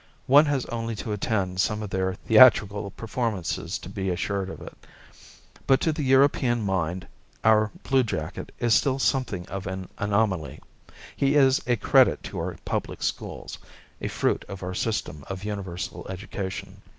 [0.25, 4.75] One has only to attend some of their theatrical performances to be assured of it.
[5.67, 7.05] But to the European mind
[7.43, 10.59] our bluejacket is still something of an anomaly.
[11.15, 13.59] He is a credit to our public schools,
[14.01, 16.81] a fruit of our system of universal education.